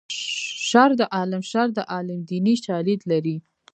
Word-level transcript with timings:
شر 0.69 0.89
د 0.99 1.01
عالم 1.15 1.41
شر 1.51 1.67
د 1.77 1.79
عالم 1.93 2.19
دیني 2.29 2.55
شالید 2.65 3.01
لري 3.11 3.37